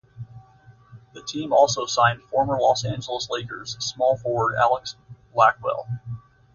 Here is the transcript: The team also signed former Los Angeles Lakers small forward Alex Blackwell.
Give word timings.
The 1.13 1.21
team 1.21 1.53
also 1.53 1.85
signed 1.85 2.23
former 2.23 2.57
Los 2.59 2.83
Angeles 2.83 3.27
Lakers 3.29 3.77
small 3.79 4.17
forward 4.17 4.55
Alex 4.57 4.95
Blackwell. 5.31 5.87